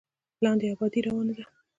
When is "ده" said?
1.37-1.43